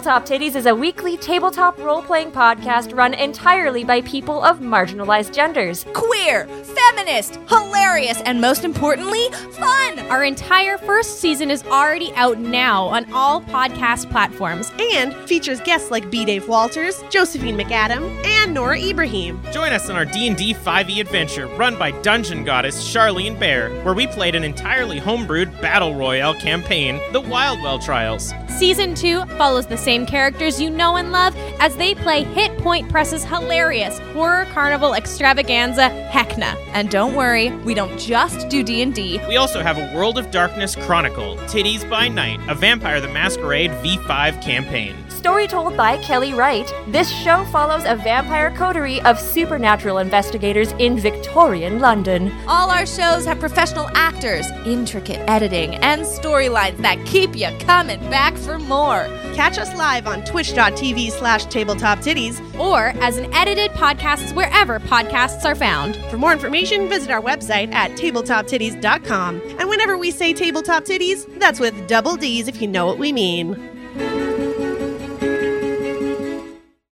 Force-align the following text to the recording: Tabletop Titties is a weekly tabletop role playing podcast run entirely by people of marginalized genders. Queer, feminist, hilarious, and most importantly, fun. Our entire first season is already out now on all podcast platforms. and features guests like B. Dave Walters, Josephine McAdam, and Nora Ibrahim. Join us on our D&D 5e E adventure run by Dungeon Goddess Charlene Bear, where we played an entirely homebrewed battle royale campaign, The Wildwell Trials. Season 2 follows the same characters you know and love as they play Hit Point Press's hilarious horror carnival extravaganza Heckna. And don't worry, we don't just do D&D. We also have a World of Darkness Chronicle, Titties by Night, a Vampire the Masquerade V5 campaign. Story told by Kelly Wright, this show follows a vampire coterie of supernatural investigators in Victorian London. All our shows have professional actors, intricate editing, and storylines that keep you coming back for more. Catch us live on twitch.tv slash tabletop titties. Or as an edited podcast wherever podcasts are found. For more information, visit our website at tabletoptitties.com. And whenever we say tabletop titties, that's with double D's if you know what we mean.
Tabletop 0.00 0.24
Titties 0.24 0.56
is 0.56 0.64
a 0.64 0.74
weekly 0.74 1.18
tabletop 1.18 1.78
role 1.78 2.00
playing 2.00 2.32
podcast 2.32 2.96
run 2.96 3.12
entirely 3.12 3.84
by 3.84 4.00
people 4.00 4.42
of 4.42 4.60
marginalized 4.60 5.34
genders. 5.34 5.84
Queer, 5.92 6.46
feminist, 6.46 7.38
hilarious, 7.50 8.22
and 8.22 8.40
most 8.40 8.64
importantly, 8.64 9.28
fun. 9.50 9.99
Our 10.10 10.24
entire 10.24 10.76
first 10.76 11.20
season 11.20 11.52
is 11.52 11.62
already 11.62 12.12
out 12.14 12.36
now 12.36 12.86
on 12.86 13.12
all 13.12 13.42
podcast 13.42 14.10
platforms. 14.10 14.72
and 14.92 15.14
features 15.28 15.60
guests 15.60 15.92
like 15.92 16.10
B. 16.10 16.24
Dave 16.24 16.48
Walters, 16.48 17.04
Josephine 17.10 17.56
McAdam, 17.56 18.02
and 18.24 18.52
Nora 18.52 18.80
Ibrahim. 18.80 19.40
Join 19.52 19.72
us 19.72 19.88
on 19.88 19.94
our 19.94 20.04
D&D 20.04 20.54
5e 20.54 20.90
E 20.90 21.00
adventure 21.00 21.46
run 21.46 21.78
by 21.78 21.92
Dungeon 22.02 22.42
Goddess 22.42 22.82
Charlene 22.92 23.38
Bear, 23.38 23.70
where 23.84 23.94
we 23.94 24.08
played 24.08 24.34
an 24.34 24.42
entirely 24.42 24.98
homebrewed 24.98 25.60
battle 25.62 25.94
royale 25.94 26.34
campaign, 26.34 26.98
The 27.12 27.20
Wildwell 27.22 27.80
Trials. 27.80 28.32
Season 28.58 28.94
2 28.94 29.26
follows 29.38 29.66
the 29.66 29.76
same 29.76 30.04
characters 30.06 30.60
you 30.60 30.70
know 30.70 30.96
and 30.96 31.12
love 31.12 31.36
as 31.60 31.76
they 31.76 31.94
play 31.94 32.24
Hit 32.24 32.58
Point 32.58 32.88
Press's 32.90 33.24
hilarious 33.24 34.00
horror 34.12 34.46
carnival 34.52 34.94
extravaganza 34.94 35.88
Heckna. 36.10 36.56
And 36.72 36.90
don't 36.90 37.14
worry, 37.14 37.50
we 37.58 37.74
don't 37.74 37.96
just 37.98 38.48
do 38.48 38.64
D&D. 38.64 39.20
We 39.28 39.36
also 39.36 39.62
have 39.62 39.78
a 39.78 39.96
World 40.00 40.16
of 40.16 40.30
Darkness 40.30 40.74
Chronicle, 40.76 41.36
Titties 41.40 41.86
by 41.90 42.08
Night, 42.08 42.40
a 42.48 42.54
Vampire 42.54 43.02
the 43.02 43.08
Masquerade 43.08 43.70
V5 43.82 44.42
campaign. 44.42 44.96
Story 45.10 45.46
told 45.46 45.76
by 45.76 45.98
Kelly 45.98 46.32
Wright, 46.32 46.72
this 46.88 47.10
show 47.10 47.44
follows 47.52 47.84
a 47.84 47.96
vampire 47.96 48.50
coterie 48.50 49.02
of 49.02 49.20
supernatural 49.20 49.98
investigators 49.98 50.72
in 50.78 50.98
Victorian 50.98 51.80
London. 51.80 52.32
All 52.48 52.70
our 52.70 52.86
shows 52.86 53.26
have 53.26 53.38
professional 53.40 53.90
actors, 53.94 54.46
intricate 54.64 55.20
editing, 55.28 55.74
and 55.74 56.00
storylines 56.00 56.78
that 56.78 57.04
keep 57.04 57.36
you 57.36 57.50
coming 57.58 58.00
back 58.08 58.34
for 58.38 58.58
more. 58.58 59.06
Catch 59.40 59.56
us 59.56 59.74
live 59.74 60.06
on 60.06 60.22
twitch.tv 60.26 61.12
slash 61.12 61.46
tabletop 61.46 62.00
titties. 62.00 62.38
Or 62.60 62.88
as 63.02 63.16
an 63.16 63.32
edited 63.32 63.70
podcast 63.70 64.34
wherever 64.36 64.78
podcasts 64.80 65.46
are 65.46 65.54
found. 65.54 65.96
For 66.10 66.18
more 66.18 66.30
information, 66.30 66.90
visit 66.90 67.10
our 67.10 67.22
website 67.22 67.72
at 67.72 67.92
tabletoptitties.com. 67.92 69.40
And 69.58 69.66
whenever 69.70 69.96
we 69.96 70.10
say 70.10 70.34
tabletop 70.34 70.84
titties, 70.84 71.24
that's 71.38 71.58
with 71.58 71.88
double 71.88 72.16
D's 72.16 72.48
if 72.48 72.60
you 72.60 72.68
know 72.68 72.84
what 72.84 72.98
we 72.98 73.12
mean. 73.12 73.54